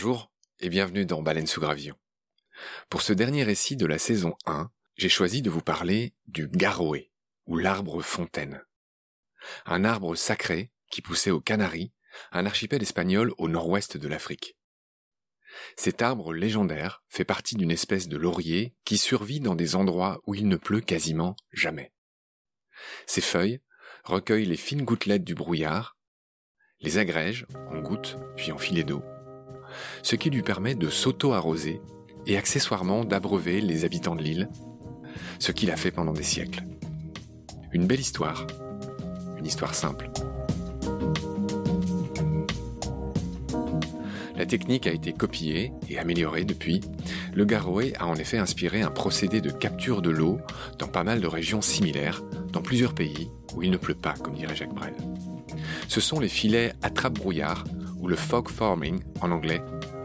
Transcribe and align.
Bonjour 0.00 0.30
et 0.60 0.68
bienvenue 0.68 1.04
dans 1.06 1.22
Baleine 1.22 1.48
sous 1.48 1.60
gravillon. 1.60 1.96
Pour 2.88 3.02
ce 3.02 3.12
dernier 3.12 3.42
récit 3.42 3.74
de 3.74 3.84
la 3.84 3.98
saison 3.98 4.36
1, 4.46 4.70
j'ai 4.94 5.08
choisi 5.08 5.42
de 5.42 5.50
vous 5.50 5.60
parler 5.60 6.14
du 6.28 6.46
garoé, 6.46 7.10
ou 7.46 7.56
l'arbre 7.56 8.00
fontaine. 8.00 8.62
Un 9.66 9.82
arbre 9.82 10.14
sacré 10.14 10.70
qui 10.88 11.02
poussait 11.02 11.32
aux 11.32 11.40
Canaries, 11.40 11.92
un 12.30 12.46
archipel 12.46 12.80
espagnol 12.80 13.34
au 13.38 13.48
nord-ouest 13.48 13.96
de 13.96 14.06
l'Afrique. 14.06 14.56
Cet 15.76 16.00
arbre 16.00 16.32
légendaire 16.32 17.02
fait 17.08 17.24
partie 17.24 17.56
d'une 17.56 17.72
espèce 17.72 18.06
de 18.06 18.16
laurier 18.16 18.76
qui 18.84 18.98
survit 18.98 19.40
dans 19.40 19.56
des 19.56 19.74
endroits 19.74 20.20
où 20.28 20.34
il 20.36 20.46
ne 20.46 20.56
pleut 20.56 20.80
quasiment 20.80 21.34
jamais. 21.50 21.92
Ses 23.08 23.20
feuilles 23.20 23.62
recueillent 24.04 24.46
les 24.46 24.56
fines 24.56 24.84
gouttelettes 24.84 25.24
du 25.24 25.34
brouillard, 25.34 25.98
les 26.78 26.98
agrègent 26.98 27.46
en 27.66 27.80
gouttes 27.80 28.16
puis 28.36 28.52
en 28.52 28.58
filets 28.58 28.84
d'eau, 28.84 29.02
ce 30.02 30.16
qui 30.16 30.30
lui 30.30 30.42
permet 30.42 30.74
de 30.74 30.88
s'auto-arroser 30.88 31.80
et 32.26 32.36
accessoirement 32.36 33.04
d'abreuver 33.04 33.60
les 33.60 33.84
habitants 33.84 34.16
de 34.16 34.22
l'île, 34.22 34.48
ce 35.38 35.52
qu'il 35.52 35.70
a 35.70 35.76
fait 35.76 35.90
pendant 35.90 36.12
des 36.12 36.22
siècles. 36.22 36.64
Une 37.72 37.86
belle 37.86 38.00
histoire, 38.00 38.46
une 39.38 39.46
histoire 39.46 39.74
simple. 39.74 40.10
La 44.36 44.46
technique 44.46 44.86
a 44.86 44.92
été 44.92 45.12
copiée 45.12 45.72
et 45.88 45.98
améliorée 45.98 46.44
depuis. 46.44 46.80
Le 47.34 47.44
garoé 47.44 47.92
a 47.98 48.06
en 48.06 48.14
effet 48.14 48.38
inspiré 48.38 48.82
un 48.82 48.90
procédé 48.90 49.40
de 49.40 49.50
capture 49.50 50.00
de 50.00 50.10
l'eau 50.10 50.38
dans 50.78 50.86
pas 50.86 51.02
mal 51.02 51.20
de 51.20 51.26
régions 51.26 51.60
similaires, 51.60 52.22
dans 52.52 52.62
plusieurs 52.62 52.94
pays 52.94 53.30
où 53.56 53.64
il 53.64 53.70
ne 53.72 53.76
pleut 53.76 53.96
pas, 53.96 54.14
comme 54.14 54.34
dirait 54.34 54.54
Jacques 54.54 54.74
Brel. 54.74 54.94
Ce 55.88 56.00
sont 56.00 56.20
les 56.20 56.28
filets 56.28 56.72
attrape-brouillard 56.82 57.64
ou 58.00 58.08
le 58.08 58.16
fog 58.16 58.48
farming 58.48 59.00
en 59.20 59.30
anglais 59.30 59.62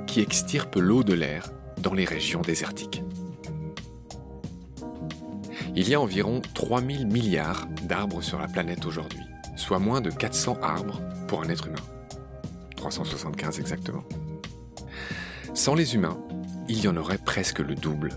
qui 0.08 0.22
extirpent 0.22 0.76
l'eau 0.76 1.04
de 1.04 1.14
l'air 1.14 1.52
dans 1.82 1.94
les 1.94 2.06
régions 2.06 2.42
désertiques. 2.42 3.04
Il 5.76 5.90
y 5.90 5.96
a 5.96 6.02
environ 6.02 6.42
3000 6.54 7.08
milliards 7.08 7.68
d'arbres 7.84 8.22
sur 8.22 8.40
la 8.40 8.48
planète 8.48 8.86
aujourd'hui, 8.86 9.24
soit 9.56 9.80
moins 9.80 10.02
de 10.02 10.12
400 10.12 10.60
arbres 10.62 11.02
pour 11.28 11.42
un 11.42 11.50
être 11.50 11.68
humain. 11.68 11.76
375 12.76 13.60
exactement. 13.60 14.04
Sans 15.54 15.74
les 15.74 15.96
humains, 15.96 16.20
il 16.68 16.84
y 16.84 16.88
en 16.88 16.96
aurait 16.96 17.18
presque 17.18 17.60
le 17.60 17.76
double. 17.76 18.10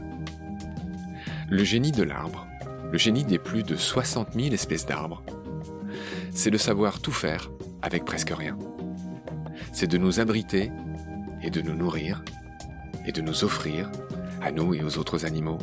Le 1.49 1.65
génie 1.65 1.93
de 1.93 2.03
l'arbre, 2.03 2.47
le 2.93 2.99
génie 2.99 3.25
des 3.25 3.39
plus 3.39 3.63
de 3.63 3.77
60 3.77 4.35
000 4.35 4.49
espèces 4.49 4.87
d'arbres, 4.87 5.23
c'est 6.33 6.51
de 6.51 6.59
savoir 6.59 7.01
tout 7.01 7.13
faire 7.13 7.51
avec 7.83 8.05
presque 8.05 8.35
rien. 8.37 8.59
C'est 9.79 9.87
de 9.87 9.99
nous 9.99 10.21
abriter 10.21 10.73
et 11.43 11.51
de 11.51 11.61
nous 11.61 11.75
nourrir 11.75 12.25
et 13.05 13.13
de 13.13 13.21
nous 13.21 13.45
offrir, 13.45 13.93
à 14.41 14.51
nous 14.51 14.73
et 14.73 14.83
aux 14.83 14.97
autres 14.97 15.27
animaux, 15.27 15.59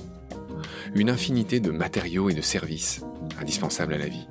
une 0.94 1.10
infinité 1.10 1.60
de 1.60 1.72
matériaux 1.72 2.30
et 2.30 2.36
de 2.36 2.42
services 2.42 3.02
indispensables 3.40 3.92
à 3.92 3.98
la 3.98 4.08
vie. 4.08 4.28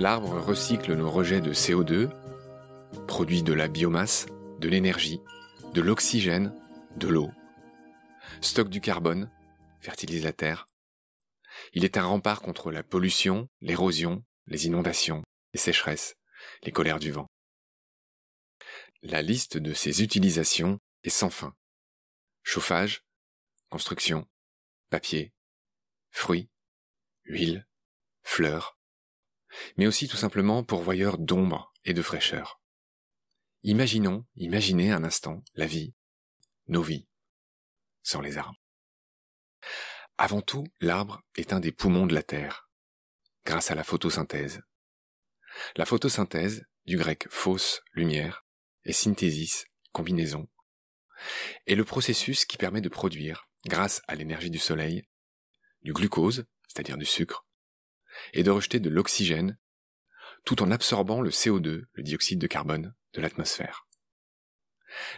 L'arbre 0.00 0.40
recycle 0.40 0.94
nos 0.94 1.10
rejets 1.10 1.42
de 1.42 1.52
CO2, 1.52 2.08
produit 3.06 3.42
de 3.42 3.52
la 3.52 3.68
biomasse, 3.68 4.28
de 4.60 4.68
l'énergie, 4.70 5.20
de 5.74 5.82
l'oxygène, 5.82 6.54
de 6.96 7.08
l'eau, 7.08 7.28
stocke 8.40 8.70
du 8.70 8.80
carbone, 8.80 9.28
fertilise 9.78 10.24
la 10.24 10.32
terre. 10.32 10.68
Il 11.74 11.84
est 11.84 11.98
un 11.98 12.04
rempart 12.04 12.40
contre 12.40 12.70
la 12.72 12.82
pollution, 12.82 13.50
l'érosion, 13.60 14.24
les 14.46 14.66
inondations, 14.66 15.22
sécheresses, 15.58 16.16
les 16.62 16.72
colères 16.72 16.98
du 16.98 17.10
vent. 17.10 17.30
La 19.02 19.22
liste 19.22 19.58
de 19.58 19.74
ses 19.74 20.02
utilisations 20.02 20.80
est 21.04 21.10
sans 21.10 21.30
fin. 21.30 21.54
Chauffage, 22.42 23.04
construction, 23.68 24.26
papier, 24.90 25.32
fruits, 26.10 26.50
huile, 27.24 27.66
fleurs, 28.22 28.78
mais 29.76 29.86
aussi 29.86 30.08
tout 30.08 30.16
simplement 30.16 30.64
pourvoyeur 30.64 31.18
d'ombre 31.18 31.72
et 31.84 31.94
de 31.94 32.02
fraîcheur. 32.02 32.60
Imaginons, 33.62 34.26
imaginez 34.36 34.92
un 34.92 35.04
instant 35.04 35.42
la 35.54 35.66
vie, 35.66 35.94
nos 36.66 36.82
vies, 36.82 37.06
sans 38.02 38.20
les 38.20 38.38
arbres. 38.38 38.60
Avant 40.16 40.42
tout, 40.42 40.64
l'arbre 40.80 41.22
est 41.36 41.52
un 41.52 41.60
des 41.60 41.72
poumons 41.72 42.06
de 42.06 42.14
la 42.14 42.22
Terre, 42.22 42.68
grâce 43.44 43.70
à 43.70 43.74
la 43.74 43.84
photosynthèse. 43.84 44.62
La 45.76 45.84
photosynthèse, 45.84 46.64
du 46.86 46.96
grec 46.96 47.26
phos, 47.30 47.80
lumière, 47.92 48.44
et 48.84 48.92
synthesis, 48.92 49.66
combinaison, 49.92 50.48
est 51.66 51.74
le 51.74 51.84
processus 51.84 52.44
qui 52.44 52.56
permet 52.56 52.80
de 52.80 52.88
produire, 52.88 53.48
grâce 53.66 54.02
à 54.08 54.14
l'énergie 54.14 54.50
du 54.50 54.58
soleil, 54.58 55.08
du 55.82 55.92
glucose, 55.92 56.46
c'est-à-dire 56.68 56.96
du 56.96 57.04
sucre, 57.04 57.46
et 58.32 58.42
de 58.42 58.50
rejeter 58.50 58.80
de 58.80 58.90
l'oxygène, 58.90 59.58
tout 60.44 60.62
en 60.62 60.70
absorbant 60.70 61.20
le 61.20 61.30
CO2, 61.30 61.84
le 61.92 62.02
dioxyde 62.02 62.40
de 62.40 62.46
carbone, 62.46 62.94
de 63.14 63.20
l'atmosphère. 63.20 63.86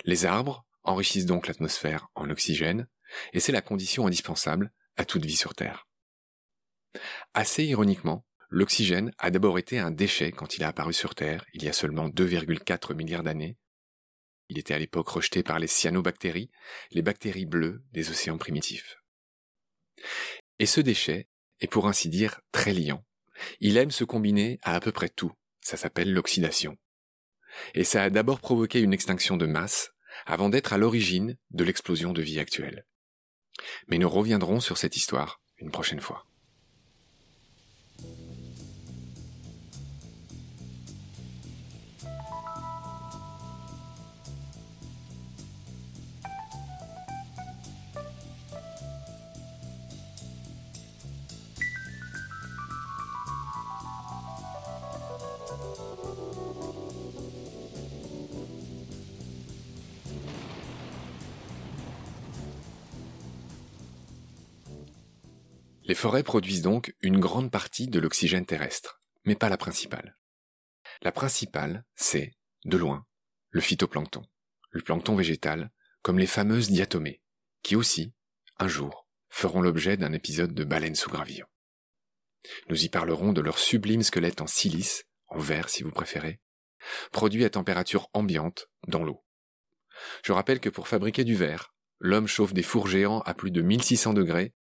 Les 0.05 0.25
arbres 0.25 0.67
enrichissent 0.83 1.27
donc 1.27 1.47
l'atmosphère 1.47 2.09
en 2.15 2.31
oxygène, 2.31 2.89
et 3.33 3.41
c'est 3.41 3.53
la 3.53 3.63
condition 3.63 4.07
indispensable 4.07 4.73
à 4.97 5.05
toute 5.05 5.25
vie 5.25 5.37
sur 5.37 5.55
Terre. 5.55 5.87
Assez 7.35 7.65
ironiquement, 7.65 8.27
l'oxygène 8.51 9.13
a 9.19 9.31
d'abord 9.31 9.59
été 9.59 9.79
un 9.79 9.91
déchet 9.91 10.33
quand 10.33 10.57
il 10.57 10.65
a 10.65 10.69
apparu 10.69 10.93
sur 10.93 11.15
Terre 11.15 11.45
il 11.55 11.63
y 11.65 11.69
a 11.69 11.73
seulement 11.73 12.09
2,4 12.09 12.95
milliards 12.95 13.23
d'années. 13.23 13.57
Il 14.49 14.59
était 14.59 14.75
à 14.75 14.79
l'époque 14.79 15.09
rejeté 15.09 15.43
par 15.43 15.59
les 15.61 15.69
cyanobactéries, 15.69 16.51
les 16.91 17.03
bactéries 17.03 17.47
bleues 17.47 17.85
des 17.93 18.11
océans 18.11 18.39
primitifs. 18.39 18.97
Et 20.59 20.67
ce 20.67 20.81
déchet 20.81 21.29
est 21.61 21.69
pour 21.69 21.87
ainsi 21.87 22.09
dire 22.09 22.41
très 22.51 22.73
liant. 22.73 23.05
Il 23.61 23.77
aime 23.77 23.93
se 23.93 24.05
combiner 24.05 24.59
à 24.63 24.75
à 24.75 24.81
peu 24.81 24.93
près 24.93 25.09
tout. 25.09 25.33
Ça 25.61 25.77
s'appelle 25.77 26.13
l'oxydation. 26.13 26.77
Et 27.75 27.85
ça 27.85 28.03
a 28.03 28.11
d'abord 28.11 28.41
provoqué 28.41 28.81
une 28.81 28.93
extinction 28.93 29.37
de 29.37 29.47
masse, 29.47 29.93
avant 30.27 30.49
d'être 30.49 30.73
à 30.73 30.79
l'origine 30.79 31.37
de 31.51 31.65
l'explosion 31.65 32.13
de 32.13 32.23
vie 32.23 32.39
actuelle. 32.39 32.87
Mais 33.89 33.99
nous 33.99 34.09
reviendrons 34.09 34.61
sur 34.61 34.79
cette 34.79 34.97
histoire 34.97 35.41
une 35.59 35.71
prochaine 35.71 36.01
fois. 36.01 36.30
Les 65.91 65.97
forêts 65.97 66.23
produisent 66.23 66.63
donc 66.63 66.95
une 67.01 67.19
grande 67.19 67.51
partie 67.51 67.89
de 67.89 67.99
l'oxygène 67.99 68.47
terrestre, 68.47 69.03
mais 69.25 69.35
pas 69.35 69.49
la 69.49 69.57
principale. 69.57 70.17
La 71.03 71.11
principale, 71.11 71.85
c'est, 71.97 72.33
de 72.65 72.77
loin, 72.77 73.07
le 73.51 73.61
phytoplancton, 73.61 74.23
le 74.71 74.83
plancton 74.83 75.17
végétal, 75.17 75.73
comme 76.03 76.21
les 76.21 76.29
fameuses 76.29 76.71
diatomées, 76.71 77.21
qui 77.65 77.75
aussi, 77.75 78.15
un 78.59 78.69
jour, 78.69 79.09
feront 79.31 79.63
l'objet 79.63 79.97
d'un 79.97 80.13
épisode 80.13 80.55
de 80.55 80.63
baleines 80.63 80.95
sous 80.95 81.11
gravillon. 81.11 81.47
Nous 82.69 82.85
y 82.85 82.89
parlerons 82.89 83.33
de 83.33 83.41
leur 83.41 83.59
sublime 83.59 84.05
squelette 84.05 84.41
en 84.41 84.47
silice, 84.47 85.07
en 85.31 85.39
verre 85.39 85.69
si 85.69 85.83
vous 85.83 85.91
préférez, 85.91 86.41
produit 87.13 87.45
à 87.45 87.51
température 87.51 88.09
ambiante 88.13 88.69
dans 88.87 89.05
l'eau. 89.05 89.25
Je 90.25 90.33
rappelle 90.33 90.61
que 90.61 90.69
pour 90.69 90.89
fabriquer 90.89 91.25
du 91.25 91.35
verre, 91.35 91.75
l'homme 91.99 92.27
chauffe 92.27 92.55
des 92.55 92.63
fours 92.63 92.89
géants 92.89 93.21
à 93.21 93.35
plus 93.35 93.51
de 93.51 93.63
1600 93.63 94.15
degrés 94.15 94.55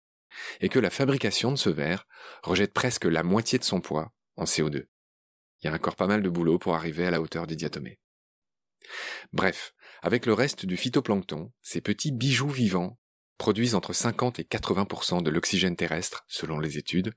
et 0.61 0.69
que 0.69 0.79
la 0.79 0.89
fabrication 0.89 1.51
de 1.51 1.57
ce 1.57 1.69
verre 1.69 2.07
rejette 2.43 2.73
presque 2.73 3.05
la 3.05 3.23
moitié 3.23 3.57
de 3.57 3.63
son 3.63 3.81
poids 3.81 4.13
en 4.35 4.43
CO2. 4.43 4.85
Il 5.61 5.65
y 5.65 5.69
a 5.69 5.73
encore 5.73 5.95
pas 5.95 6.07
mal 6.07 6.21
de 6.21 6.29
boulot 6.29 6.59
pour 6.59 6.75
arriver 6.75 7.05
à 7.05 7.11
la 7.11 7.21
hauteur 7.21 7.47
des 7.47 7.55
diatomées. 7.55 7.99
Bref, 9.33 9.73
avec 10.01 10.25
le 10.25 10.33
reste 10.33 10.65
du 10.65 10.77
phytoplancton, 10.77 11.51
ces 11.61 11.81
petits 11.81 12.11
bijoux 12.11 12.49
vivants 12.49 12.97
produisent 13.37 13.75
entre 13.75 13.93
50 13.93 14.39
et 14.39 14.43
80% 14.43 15.23
de 15.23 15.29
l'oxygène 15.29 15.75
terrestre 15.75 16.23
selon 16.27 16.59
les 16.59 16.77
études, 16.77 17.13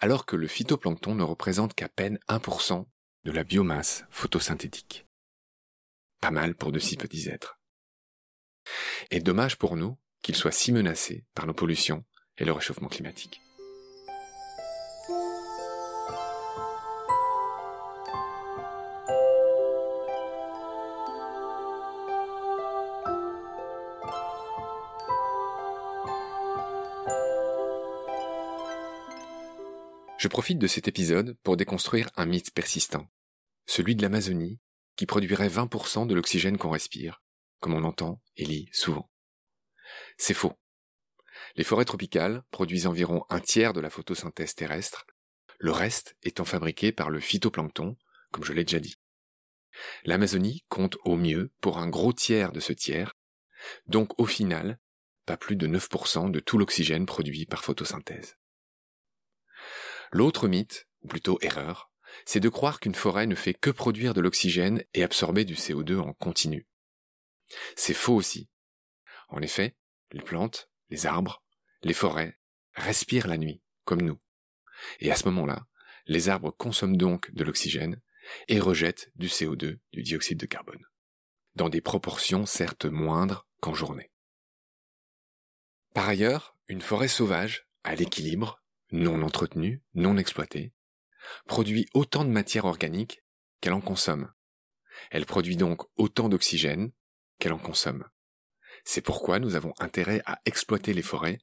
alors 0.00 0.26
que 0.26 0.36
le 0.36 0.46
phytoplancton 0.46 1.14
ne 1.14 1.22
représente 1.22 1.74
qu'à 1.74 1.88
peine 1.88 2.18
1% 2.28 2.86
de 3.24 3.32
la 3.32 3.44
biomasse 3.44 4.04
photosynthétique. 4.10 5.06
Pas 6.20 6.30
mal 6.30 6.54
pour 6.54 6.72
de 6.72 6.78
si 6.78 6.96
petits 6.96 7.28
êtres. 7.28 7.60
Et 9.10 9.20
dommage 9.20 9.56
pour 9.56 9.76
nous 9.76 9.98
qu'ils 10.22 10.36
soient 10.36 10.52
si 10.52 10.72
menacés 10.72 11.24
par 11.34 11.46
nos 11.46 11.54
pollutions 11.54 12.04
et 12.36 12.44
le 12.44 12.52
réchauffement 12.52 12.88
climatique. 12.88 13.40
Je 30.28 30.30
profite 30.30 30.58
de 30.58 30.66
cet 30.66 30.88
épisode 30.88 31.38
pour 31.42 31.56
déconstruire 31.56 32.10
un 32.16 32.26
mythe 32.26 32.52
persistant, 32.52 33.10
celui 33.64 33.96
de 33.96 34.02
l'Amazonie, 34.02 34.60
qui 34.94 35.06
produirait 35.06 35.48
20% 35.48 36.06
de 36.06 36.14
l'oxygène 36.14 36.58
qu'on 36.58 36.68
respire, 36.68 37.22
comme 37.60 37.72
on 37.72 37.82
entend 37.82 38.20
et 38.36 38.44
lit 38.44 38.68
souvent. 38.70 39.10
C'est 40.18 40.34
faux. 40.34 40.52
Les 41.56 41.64
forêts 41.64 41.86
tropicales 41.86 42.42
produisent 42.50 42.86
environ 42.86 43.24
un 43.30 43.40
tiers 43.40 43.72
de 43.72 43.80
la 43.80 43.88
photosynthèse 43.88 44.54
terrestre, 44.54 45.06
le 45.60 45.72
reste 45.72 46.14
étant 46.22 46.44
fabriqué 46.44 46.92
par 46.92 47.08
le 47.08 47.20
phytoplancton, 47.20 47.96
comme 48.30 48.44
je 48.44 48.52
l'ai 48.52 48.64
déjà 48.64 48.80
dit. 48.80 48.96
L'Amazonie 50.04 50.62
compte 50.68 50.98
au 51.04 51.16
mieux 51.16 51.54
pour 51.62 51.78
un 51.78 51.88
gros 51.88 52.12
tiers 52.12 52.52
de 52.52 52.60
ce 52.60 52.74
tiers, 52.74 53.14
donc 53.86 54.20
au 54.20 54.26
final, 54.26 54.78
pas 55.24 55.38
plus 55.38 55.56
de 55.56 55.66
9% 55.66 56.30
de 56.30 56.40
tout 56.40 56.58
l'oxygène 56.58 57.06
produit 57.06 57.46
par 57.46 57.64
photosynthèse. 57.64 58.36
L'autre 60.12 60.48
mythe, 60.48 60.88
ou 61.02 61.08
plutôt 61.08 61.38
erreur, 61.42 61.90
c'est 62.24 62.40
de 62.40 62.48
croire 62.48 62.80
qu'une 62.80 62.94
forêt 62.94 63.26
ne 63.26 63.34
fait 63.34 63.54
que 63.54 63.70
produire 63.70 64.14
de 64.14 64.20
l'oxygène 64.20 64.82
et 64.94 65.02
absorber 65.02 65.44
du 65.44 65.54
CO2 65.54 65.98
en 65.98 66.12
continu. 66.14 66.66
C'est 67.76 67.94
faux 67.94 68.14
aussi. 68.14 68.48
En 69.28 69.42
effet, 69.42 69.76
les 70.12 70.22
plantes, 70.22 70.70
les 70.90 71.06
arbres, 71.06 71.42
les 71.82 71.94
forêts 71.94 72.38
respirent 72.74 73.26
la 73.26 73.38
nuit, 73.38 73.62
comme 73.84 74.02
nous. 74.02 74.18
Et 75.00 75.10
à 75.10 75.16
ce 75.16 75.24
moment-là, 75.26 75.66
les 76.06 76.28
arbres 76.28 76.50
consomment 76.50 76.96
donc 76.96 77.30
de 77.32 77.44
l'oxygène 77.44 78.00
et 78.48 78.60
rejettent 78.60 79.10
du 79.16 79.28
CO2, 79.28 79.78
du 79.92 80.02
dioxyde 80.02 80.38
de 80.38 80.46
carbone, 80.46 80.84
dans 81.54 81.68
des 81.68 81.80
proportions 81.80 82.46
certes 82.46 82.86
moindres 82.86 83.46
qu'en 83.60 83.74
journée. 83.74 84.10
Par 85.94 86.08
ailleurs, 86.08 86.56
une 86.68 86.80
forêt 86.80 87.08
sauvage, 87.08 87.66
à 87.84 87.94
l'équilibre, 87.94 88.62
non 88.92 89.22
entretenue, 89.22 89.82
non 89.94 90.16
exploitée, 90.16 90.72
produit 91.46 91.86
autant 91.94 92.24
de 92.24 92.30
matière 92.30 92.64
organique 92.64 93.22
qu'elle 93.60 93.72
en 93.72 93.80
consomme. 93.80 94.32
Elle 95.10 95.26
produit 95.26 95.56
donc 95.56 95.82
autant 95.96 96.28
d'oxygène 96.28 96.92
qu'elle 97.38 97.52
en 97.52 97.58
consomme. 97.58 98.08
C'est 98.84 99.00
pourquoi 99.00 99.38
nous 99.38 99.54
avons 99.54 99.74
intérêt 99.78 100.22
à 100.26 100.40
exploiter 100.44 100.94
les 100.94 101.02
forêts, 101.02 101.38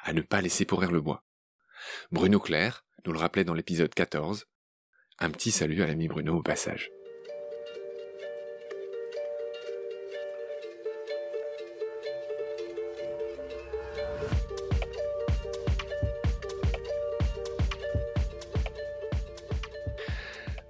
à 0.00 0.12
ne 0.12 0.20
pas 0.20 0.40
laisser 0.40 0.64
pourrir 0.64 0.90
le 0.90 1.00
bois. 1.00 1.24
Bruno 2.10 2.40
Clair 2.40 2.84
nous 3.04 3.12
le 3.12 3.18
rappelait 3.18 3.44
dans 3.44 3.54
l'épisode 3.54 3.92
14. 3.92 4.46
Un 5.18 5.30
petit 5.30 5.50
salut 5.50 5.82
à 5.82 5.86
l'ami 5.86 6.08
Bruno 6.08 6.36
au 6.36 6.42
passage. 6.42 6.90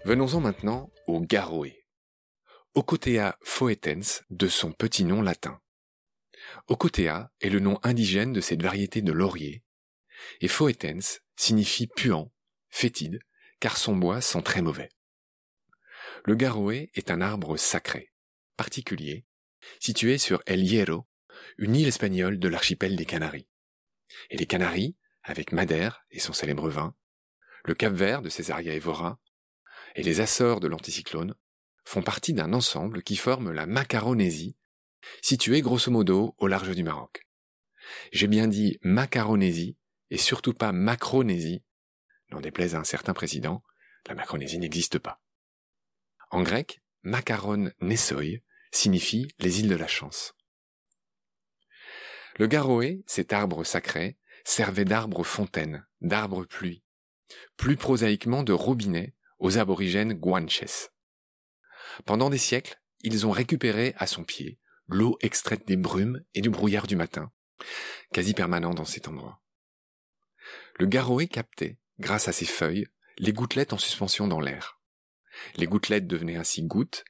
Venons-en 0.05 0.41
maintenant 0.41 0.93
au 1.07 1.19
garoé. 1.21 1.87
Ocotea 2.75 3.39
foetens 3.43 4.23
de 4.29 4.49
son 4.49 4.71
petit 4.71 5.03
nom 5.03 5.23
latin. 5.23 5.63
Ocotea 6.67 7.33
est 7.41 7.49
le 7.49 7.59
nom 7.59 7.79
indigène 7.83 8.35
de 8.35 8.43
cette 8.43 8.61
variété 8.61 9.01
de 9.01 9.13
laurier, 9.13 9.65
et 10.43 10.49
foetens 10.49 11.21
signifie 11.37 11.87
puant, 11.87 12.31
fétide, 12.69 13.19
car 13.61 13.79
son 13.79 13.97
bois 13.97 14.21
sent 14.21 14.43
très 14.43 14.61
mauvais. 14.61 14.91
Le 16.27 16.35
garoé 16.35 16.91
est 16.95 17.11
un 17.11 17.23
arbre 17.23 17.57
sacré, 17.57 18.13
particulier, 18.59 19.25
situé 19.81 20.19
sur 20.19 20.43
El 20.45 20.65
Hierro, 20.65 21.07
une 21.57 21.77
île 21.77 21.89
espagnole 21.89 22.39
de 22.39 22.49
l'archipel 22.49 22.95
des 22.97 23.07
Canaries. 23.07 23.49
Et 24.29 24.37
les 24.37 24.47
Canaries, 24.47 24.99
avec 25.23 25.53
Madère 25.53 26.05
et 26.11 26.19
son 26.19 26.35
célèbre 26.35 26.69
vin, 26.69 26.95
le 27.65 27.75
Cap 27.75 27.95
Vert 27.95 28.21
de 28.21 28.29
Césaria 28.29 28.75
Evora, 28.75 29.19
et 29.95 30.03
les 30.03 30.21
Açores 30.21 30.61
de 30.61 30.69
l'anticyclone 30.69 31.35
font 31.85 32.03
partie 32.03 32.33
d'un 32.33 32.53
ensemble 32.53 33.03
qui 33.03 33.17
forme 33.17 33.53
la 33.53 33.67
Macaronésie, 33.67 34.57
située 35.23 35.61
grosso 35.61 35.91
modo 35.91 36.35
au 36.39 36.47
large 36.47 36.75
du 36.75 36.83
Maroc. 36.83 37.27
J'ai 38.13 38.27
bien 38.27 38.49
dit 38.49 38.79
Macaronésie 38.83 39.77
et 40.11 40.19
surtout 40.19 40.55
pas 40.55 40.73
Macronésie. 40.73 41.63
N'en 42.31 42.41
déplaise 42.41 42.75
à 42.75 42.79
un 42.79 42.85
certain 42.85 43.13
président, 43.13 43.63
la 44.07 44.15
Macronésie 44.15 44.59
n'existe 44.59 44.99
pas. 44.99 45.21
En 46.31 46.43
grec, 46.43 46.83
Macaron 47.03 47.71
Nessoi 47.81 48.43
signifie 48.73 49.29
les 49.39 49.61
îles 49.61 49.69
de 49.69 49.77
la 49.77 49.87
chance. 49.87 50.35
Le 52.37 52.47
garoé, 52.47 53.05
cet 53.07 53.33
arbre 53.33 53.63
sacré, 53.63 54.19
servait 54.45 54.85
d'arbre 54.85 55.23
fontaine, 55.23 55.87
d'arbre 56.01 56.45
pluie, 56.45 56.83
plus 57.57 57.77
prosaïquement 57.77 58.43
de 58.43 58.53
robinet 58.53 59.14
aux 59.39 59.59
aborigènes 59.59 60.15
Guanches. 60.15 60.91
Pendant 62.05 62.31
des 62.31 62.39
siècles, 62.39 62.81
ils 63.03 63.27
ont 63.27 63.31
récupéré 63.31 63.95
à 63.99 64.07
son 64.07 64.25
pied 64.25 64.59
l'eau 64.89 65.17
extraite 65.21 65.67
des 65.67 65.77
brumes 65.77 66.23
et 66.35 66.41
du 66.41 66.51
brouillard 66.51 66.87
du 66.87 66.97
matin, 66.97 67.33
quasi 68.13 68.35
permanent 68.35 68.75
dans 68.75 68.85
cet 68.85 69.09
endroit. 69.09 69.43
Le 70.79 70.87
garoé 70.87 71.27
captait, 71.27 71.79
grâce 71.99 72.29
à 72.29 72.33
ses 72.33 72.45
feuilles, 72.45 72.87
les 73.19 73.33
gouttelettes 73.33 73.73
en 73.73 73.79
suspension 73.79 74.27
dans 74.27 74.41
l'air. 74.41 74.81
Les 75.57 75.67
gouttelettes 75.67 76.07
devenaient 76.07 76.37
ainsi 76.37 76.63
gouttes, 76.63 77.05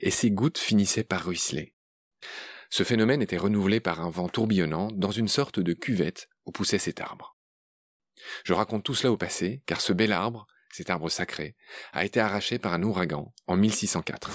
et 0.00 0.10
ces 0.10 0.30
gouttes 0.30 0.58
finissaient 0.58 1.04
par 1.04 1.24
ruisseler. 1.24 1.74
Ce 2.70 2.82
phénomène 2.82 3.22
était 3.22 3.38
renouvelé 3.38 3.80
par 3.80 4.00
un 4.00 4.10
vent 4.10 4.28
tourbillonnant 4.28 4.90
dans 4.92 5.10
une 5.10 5.28
sorte 5.28 5.58
de 5.58 5.72
cuvette 5.72 6.28
où 6.44 6.52
poussait 6.52 6.78
cet 6.78 7.00
arbre. 7.00 7.36
Je 8.44 8.52
raconte 8.52 8.84
tout 8.84 8.94
cela 8.94 9.12
au 9.12 9.16
passé, 9.16 9.62
car 9.66 9.80
ce 9.80 9.92
bel 9.92 10.12
arbre 10.12 10.46
cet 10.72 10.90
arbre 10.90 11.08
sacré, 11.08 11.54
a 11.92 12.04
été 12.04 12.20
arraché 12.20 12.58
par 12.58 12.72
un 12.72 12.82
ouragan 12.82 13.32
en 13.46 13.56
1604. 13.56 14.30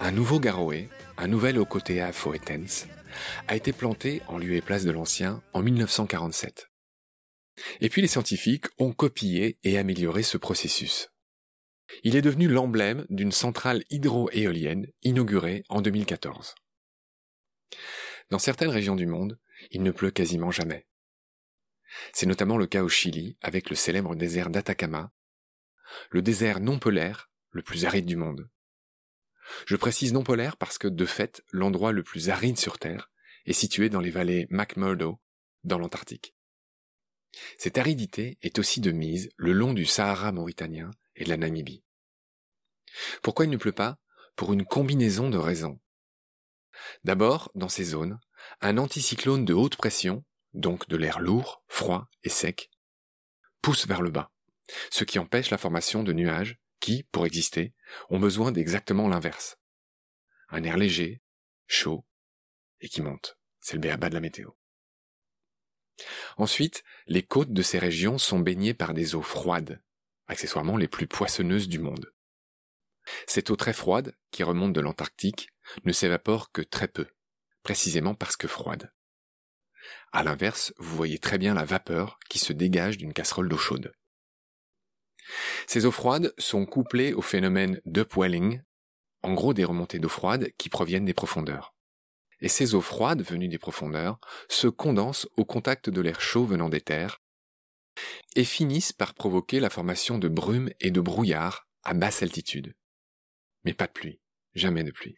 Un 0.00 0.12
nouveau 0.12 0.40
garoé, 0.40 0.88
un 1.18 1.26
nouvel 1.26 1.58
Ocotea 1.58 2.12
foetens, 2.12 2.86
a 3.46 3.56
été 3.56 3.72
planté 3.72 4.22
en 4.28 4.38
lieu 4.38 4.54
et 4.54 4.60
place 4.60 4.84
de 4.84 4.90
l'ancien 4.90 5.42
en 5.52 5.62
1947. 5.62 6.70
Et 7.80 7.88
puis 7.88 8.02
les 8.02 8.08
scientifiques 8.08 8.66
ont 8.78 8.92
copié 8.92 9.58
et 9.64 9.78
amélioré 9.78 10.22
ce 10.22 10.38
processus. 10.38 11.10
Il 12.02 12.16
est 12.16 12.22
devenu 12.22 12.48
l'emblème 12.48 13.06
d'une 13.10 13.32
centrale 13.32 13.84
hydro-éolienne 13.90 14.86
inaugurée 15.02 15.64
en 15.68 15.80
2014. 15.80 16.54
Dans 18.30 18.38
certaines 18.38 18.70
régions 18.70 18.96
du 18.96 19.06
monde, 19.06 19.38
il 19.70 19.82
ne 19.82 19.90
pleut 19.90 20.10
quasiment 20.10 20.50
jamais. 20.50 20.86
C'est 22.12 22.26
notamment 22.26 22.58
le 22.58 22.66
cas 22.66 22.82
au 22.82 22.88
Chili 22.88 23.36
avec 23.40 23.70
le 23.70 23.76
célèbre 23.76 24.14
désert 24.14 24.50
d'Atacama, 24.50 25.12
le 26.10 26.22
désert 26.22 26.60
non 26.60 26.78
polaire 26.78 27.30
le 27.50 27.62
plus 27.62 27.86
aride 27.86 28.06
du 28.06 28.16
monde. 28.16 28.48
Je 29.66 29.76
précise 29.76 30.12
non 30.12 30.22
polaire 30.22 30.58
parce 30.58 30.76
que, 30.76 30.88
de 30.88 31.06
fait, 31.06 31.42
l'endroit 31.52 31.92
le 31.92 32.02
plus 32.02 32.28
aride 32.28 32.58
sur 32.58 32.78
Terre 32.78 33.10
est 33.46 33.54
situé 33.54 33.88
dans 33.88 34.00
les 34.00 34.10
vallées 34.10 34.46
McMurdo, 34.50 35.18
dans 35.64 35.78
l'Antarctique. 35.78 36.34
Cette 37.56 37.78
aridité 37.78 38.38
est 38.42 38.58
aussi 38.58 38.80
de 38.80 38.90
mise 38.90 39.30
le 39.36 39.52
long 39.52 39.72
du 39.72 39.86
Sahara 39.86 40.32
mauritanien 40.32 40.90
et 41.18 41.24
de 41.24 41.28
la 41.28 41.36
Namibie. 41.36 41.84
Pourquoi 43.22 43.44
il 43.44 43.50
ne 43.50 43.56
pleut 43.56 43.72
pas? 43.72 43.98
Pour 44.36 44.52
une 44.52 44.64
combinaison 44.64 45.28
de 45.28 45.36
raisons. 45.36 45.80
D'abord, 47.04 47.50
dans 47.54 47.68
ces 47.68 47.84
zones, 47.84 48.18
un 48.60 48.78
anticyclone 48.78 49.44
de 49.44 49.52
haute 49.52 49.76
pression, 49.76 50.24
donc 50.54 50.88
de 50.88 50.96
l'air 50.96 51.18
lourd, 51.18 51.62
froid 51.66 52.08
et 52.22 52.28
sec, 52.28 52.70
pousse 53.60 53.86
vers 53.86 54.00
le 54.00 54.10
bas, 54.10 54.30
ce 54.90 55.04
qui 55.04 55.18
empêche 55.18 55.50
la 55.50 55.58
formation 55.58 56.02
de 56.02 56.12
nuages 56.12 56.58
qui, 56.80 57.02
pour 57.10 57.26
exister, 57.26 57.74
ont 58.08 58.20
besoin 58.20 58.52
d'exactement 58.52 59.08
l'inverse. 59.08 59.58
Un 60.48 60.62
air 60.62 60.76
léger, 60.76 61.20
chaud, 61.66 62.06
et 62.80 62.88
qui 62.88 63.02
monte. 63.02 63.38
C'est 63.60 63.74
le 63.74 63.80
béaba 63.80 64.08
de 64.08 64.14
la 64.14 64.20
météo. 64.20 64.50
Ensuite, 66.36 66.84
les 67.06 67.24
côtes 67.24 67.52
de 67.52 67.62
ces 67.62 67.78
régions 67.78 68.18
sont 68.18 68.38
baignées 68.38 68.74
par 68.74 68.94
des 68.94 69.16
eaux 69.16 69.22
froides, 69.22 69.82
accessoirement 70.28 70.76
les 70.76 70.88
plus 70.88 71.06
poissonneuses 71.06 71.68
du 71.68 71.78
monde. 71.78 72.12
Cette 73.26 73.50
eau 73.50 73.56
très 73.56 73.72
froide, 73.72 74.14
qui 74.30 74.42
remonte 74.42 74.72
de 74.72 74.80
l'Antarctique, 74.80 75.48
ne 75.84 75.92
s'évapore 75.92 76.52
que 76.52 76.62
très 76.62 76.88
peu, 76.88 77.06
précisément 77.62 78.14
parce 78.14 78.36
que 78.36 78.48
froide. 78.48 78.92
À 80.12 80.22
l'inverse, 80.22 80.72
vous 80.78 80.96
voyez 80.96 81.18
très 81.18 81.38
bien 81.38 81.54
la 81.54 81.64
vapeur 81.64 82.18
qui 82.28 82.38
se 82.38 82.52
dégage 82.52 82.98
d'une 82.98 83.12
casserole 83.12 83.48
d'eau 83.48 83.56
chaude. 83.56 83.92
Ces 85.66 85.84
eaux 85.84 85.90
froides 85.90 86.32
sont 86.38 86.64
couplées 86.66 87.12
au 87.12 87.22
phénomène 87.22 87.80
d'upwelling, 87.84 88.62
en 89.22 89.34
gros 89.34 89.54
des 89.54 89.64
remontées 89.64 89.98
d'eau 89.98 90.08
froide 90.08 90.50
qui 90.56 90.68
proviennent 90.68 91.04
des 91.04 91.14
profondeurs. 91.14 91.74
Et 92.40 92.48
ces 92.48 92.74
eaux 92.74 92.80
froides 92.80 93.22
venues 93.22 93.48
des 93.48 93.58
profondeurs 93.58 94.18
se 94.48 94.68
condensent 94.68 95.28
au 95.36 95.44
contact 95.44 95.90
de 95.90 96.00
l'air 96.00 96.20
chaud 96.20 96.44
venant 96.44 96.68
des 96.68 96.80
terres 96.80 97.20
et 98.36 98.44
finissent 98.44 98.92
par 98.92 99.14
provoquer 99.14 99.60
la 99.60 99.70
formation 99.70 100.18
de 100.18 100.28
brumes 100.28 100.70
et 100.80 100.90
de 100.90 101.00
brouillards 101.00 101.68
à 101.82 101.94
basse 101.94 102.22
altitude. 102.22 102.74
mais 103.64 103.74
pas 103.74 103.86
de 103.86 103.92
pluie, 103.92 104.20
jamais 104.54 104.84
de 104.84 104.90
pluie. 104.90 105.16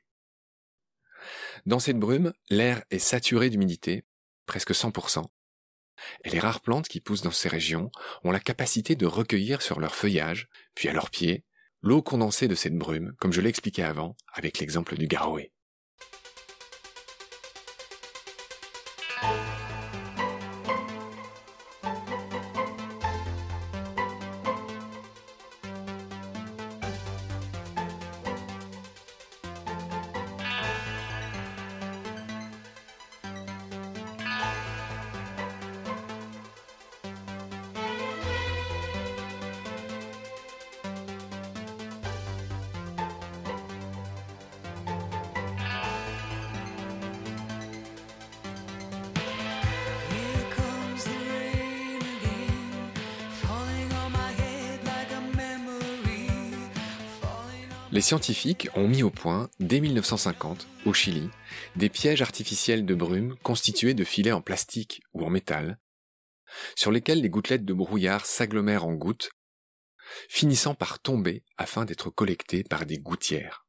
Dans 1.66 1.78
cette 1.78 1.98
brume, 1.98 2.32
l'air 2.48 2.82
est 2.90 2.98
saturé 2.98 3.50
d'humidité, 3.50 4.04
presque 4.46 4.72
100%, 4.72 5.26
et 6.24 6.30
les 6.30 6.38
rares 6.38 6.60
plantes 6.60 6.88
qui 6.88 7.00
poussent 7.00 7.22
dans 7.22 7.30
ces 7.30 7.48
régions 7.48 7.90
ont 8.24 8.30
la 8.30 8.40
capacité 8.40 8.96
de 8.96 9.06
recueillir 9.06 9.62
sur 9.62 9.80
leur 9.80 9.94
feuillage, 9.94 10.48
puis 10.74 10.88
à 10.88 10.92
leurs 10.92 11.10
pieds, 11.10 11.44
l'eau 11.82 12.02
condensée 12.02 12.48
de 12.48 12.54
cette 12.54 12.76
brume, 12.76 13.14
comme 13.18 13.32
je 13.32 13.40
l'ai 13.40 13.50
expliqué 13.50 13.82
avant 13.82 14.16
avec 14.32 14.58
l'exemple 14.58 14.96
du 14.96 15.06
garoé. 15.06 15.52
Les 57.92 58.00
scientifiques 58.00 58.68
ont 58.76 58.86
mis 58.86 59.02
au 59.02 59.10
point, 59.10 59.50
dès 59.58 59.80
1950, 59.80 60.68
au 60.86 60.92
Chili, 60.92 61.28
des 61.74 61.88
pièges 61.88 62.22
artificiels 62.22 62.86
de 62.86 62.94
brume 62.94 63.36
constitués 63.42 63.94
de 63.94 64.04
filets 64.04 64.30
en 64.30 64.40
plastique 64.40 65.02
ou 65.12 65.24
en 65.24 65.30
métal, 65.30 65.76
sur 66.76 66.92
lesquels 66.92 67.20
les 67.20 67.28
gouttelettes 67.28 67.64
de 67.64 67.74
brouillard 67.74 68.26
s'agglomèrent 68.26 68.84
en 68.84 68.94
gouttes, 68.94 69.32
finissant 70.28 70.76
par 70.76 71.00
tomber 71.00 71.42
afin 71.56 71.84
d'être 71.84 72.10
collectées 72.10 72.62
par 72.62 72.86
des 72.86 72.98
gouttières. 72.98 73.66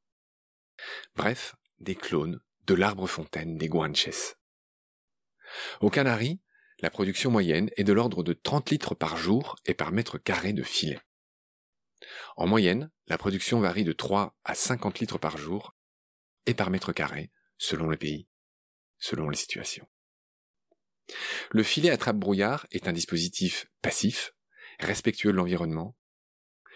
Bref, 1.16 1.56
des 1.80 1.96
clones 1.96 2.42
de 2.68 2.76
l'arbre 2.76 3.08
fontaine 3.08 3.58
des 3.58 3.70
guanches. 3.70 4.36
Au 5.80 5.90
Canaries, 5.90 6.40
la 6.80 6.92
production 6.92 7.32
moyenne 7.32 7.72
est 7.76 7.84
de 7.84 7.94
l'ordre 7.94 8.22
de 8.22 8.34
30 8.34 8.70
litres 8.70 8.94
par 8.94 9.18
jour 9.18 9.56
et 9.66 9.74
par 9.74 9.92
mètre 9.92 10.20
carré 10.20 10.54
de 10.54 10.64
filet. 10.64 11.00
En 12.36 12.48
moyenne, 12.48 12.90
la 13.08 13.18
production 13.18 13.60
varie 13.60 13.84
de 13.84 13.94
3 13.94 14.38
à 14.44 14.56
50 14.56 15.00
litres 15.00 15.18
par 15.18 15.38
jour 15.38 15.76
et 16.46 16.54
par 16.54 16.70
mètre 16.70 16.94
carré, 16.94 17.32
selon 17.58 17.88
le 17.88 17.98
pays, 17.98 18.28
selon 19.00 19.30
les 19.30 19.38
situations. 19.38 19.88
Le 21.50 21.64
filet 21.64 21.90
attrape-brouillard 21.90 22.68
est 22.72 22.88
un 22.88 22.94
dispositif 22.94 23.68
passif, 23.82 24.34
respectueux 24.80 25.32
de 25.32 25.38
l'environnement, 25.38 25.98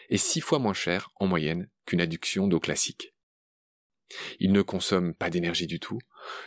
et 0.09 0.17
six 0.17 0.41
fois 0.41 0.59
moins 0.59 0.73
cher 0.73 1.09
en 1.15 1.27
moyenne 1.27 1.69
qu'une 1.85 2.01
adduction 2.01 2.47
d'eau 2.47 2.59
classique. 2.59 3.13
Il 4.39 4.51
ne 4.51 4.61
consomme 4.61 5.15
pas 5.15 5.29
d'énergie 5.29 5.67
du 5.67 5.79
tout, 5.79 5.99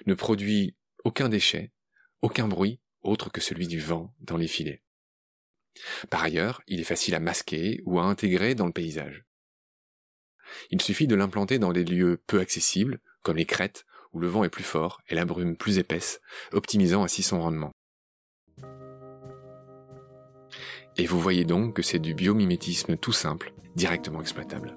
ne 0.07 0.14
produit 0.14 0.76
aucun 1.04 1.28
déchet, 1.28 1.73
aucun 2.23 2.47
bruit 2.47 2.80
autre 3.02 3.30
que 3.30 3.40
celui 3.40 3.66
du 3.66 3.80
vent 3.80 4.14
dans 4.21 4.37
les 4.37 4.49
filets. 4.49 4.83
Par 6.11 6.23
ailleurs, 6.23 6.62
il 6.66 6.80
est 6.80 6.85
facile 6.85 7.14
à 7.14 7.20
masquer 7.20 7.80
ou 7.85 7.99
à 7.99 8.04
intégrer 8.04 8.54
dans 8.54 8.66
le 8.66 8.73
paysage. 8.73 9.25
Il 10.70 10.80
suffit 10.80 11.06
de 11.06 11.14
l'implanter 11.14 11.58
dans 11.58 11.73
des 11.73 11.85
lieux 11.85 12.20
peu 12.26 12.40
accessibles, 12.40 13.00
comme 13.23 13.37
les 13.37 13.44
crêtes, 13.44 13.85
où 14.12 14.20
le 14.20 14.28
vent 14.28 14.44
est 14.44 14.49
plus 14.49 14.64
fort 14.64 15.00
et 15.08 15.14
la 15.14 15.25
brume 15.25 15.56
plus 15.56 15.78
épaisse, 15.78 16.20
optimisant 16.52 17.04
ainsi 17.04 17.23
son 17.23 17.40
rendement. 17.40 17.73
Et 20.97 21.06
vous 21.06 21.20
voyez 21.20 21.44
donc 21.44 21.76
que 21.76 21.82
c'est 21.82 21.99
du 21.99 22.14
biomimétisme 22.14 22.97
tout 22.97 23.12
simple, 23.12 23.52
directement 23.76 24.20
exploitable. 24.20 24.75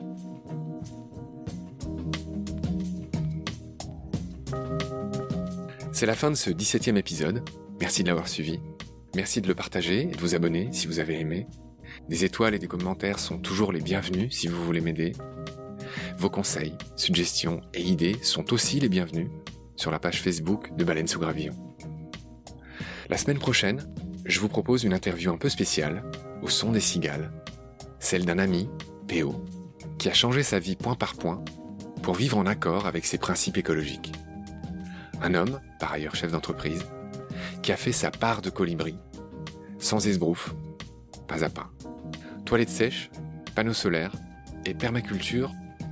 C'est 5.93 6.05
la 6.05 6.15
fin 6.15 6.29
de 6.29 6.36
ce 6.36 6.50
17e 6.50 6.98
épisode. 6.98 7.43
Merci 7.79 8.03
de 8.03 8.08
l'avoir 8.08 8.27
suivi. 8.27 8.60
Merci 9.15 9.41
de 9.41 9.48
le 9.48 9.56
partager 9.56 10.03
et 10.03 10.15
de 10.15 10.20
vous 10.20 10.36
abonner 10.36 10.70
si 10.72 10.88
vous 10.88 11.00
avez 11.00 11.20
aimé. 11.20 11.46
Des 12.08 12.24
étoiles 12.24 12.53
et 12.53 12.60
des 12.60 12.68
commentaires 12.68 13.20
sont 13.20 13.38
toujours 13.38 13.74
les 13.74 13.82
bienvenus 13.82 14.34
si 14.34 14.48
vous 14.48 14.63
voulez 14.63 14.80
m'aider. 14.80 15.12
Vos 16.18 16.30
conseils, 16.30 16.75
suggestions 16.96 17.62
et 17.74 17.82
idées 17.82 18.15
sont 18.22 18.53
aussi 18.53 18.80
les 18.80 18.88
bienvenus 18.88 19.30
sur 19.75 19.91
la 19.91 20.00
page 20.00 20.22
Facebook 20.22 20.74
de 20.77 20.84
Baleine 20.86 21.08
sous 21.08 21.20
Gravillon. 21.20 21.53
La 23.10 23.18
semaine 23.18 23.39
prochaine, 23.39 23.86
je 24.25 24.39
vous 24.39 24.48
propose 24.48 24.86
une 24.86 24.94
interview 24.94 25.30
un 25.32 25.38
peu 25.38 25.50
spéciale, 25.50 26.03
au 26.41 26.48
son 26.48 26.72
des 26.72 26.80
cigales, 26.80 27.34
celle 28.00 28.25
d'un 28.25 28.39
ami, 28.39 28.70
Péo, 29.08 29.44
qui 29.98 30.08
a 30.08 30.13
changé 30.13 30.44
sa 30.44 30.60
vie 30.60 30.77
point 30.77 30.96
par 30.96 31.15
point 31.15 31.44
pour 32.01 32.15
vivre 32.15 32.38
en 32.38 32.46
accord 32.46 32.88
avec 32.88 33.06
ses 33.06 33.18
principes 33.18 33.58
écologiques. 33.58 34.13
Un 35.22 35.34
homme, 35.34 35.60
par 35.80 35.91
ailleurs 35.91 36.15
chef 36.15 36.32
d'entreprise, 36.32 36.86
qui 37.62 37.72
a 37.72 37.77
fait 37.77 37.91
sa 37.91 38.12
part 38.12 38.41
de 38.41 38.50
colibri, 38.50 38.96
sans 39.80 40.08
esbrouf, 40.08 40.53
pas 41.27 41.44
à 41.44 41.50
pas. 41.50 41.70
Toilettes 42.46 42.70
sèches, 42.70 43.10
panneaux 43.56 43.74
solaires 43.74 44.13
et 44.65 44.74
permaculture 44.74 45.51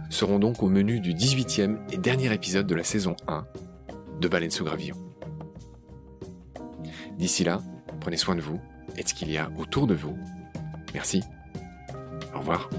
seront 0.10 0.40
donc 0.40 0.64
au 0.64 0.70
menu 0.70 1.00
du 1.00 1.14
18e 1.14 1.78
et 1.92 1.98
dernier 1.98 2.34
épisode 2.34 2.68
de 2.68 2.76
la 2.76 2.84
saison 2.84 3.16
1 3.28 3.46
de 4.20 4.28
Baleine 4.28 4.52
sous 4.52 4.66
Gravillon. 4.66 4.98
D'ici 7.18 7.44
là, 7.44 7.62
prenez 8.00 8.18
soin 8.18 8.36
de 8.36 8.42
vous 8.42 8.60
et 8.98 9.04
de 9.04 9.08
ce 9.08 9.14
qu'il 9.14 9.32
y 9.32 9.38
a 9.38 9.50
autour 9.58 9.88
de 9.88 9.96
vous. 9.96 10.18
Merci. 10.94 11.24
Au 12.34 12.40
revoir. 12.40 12.70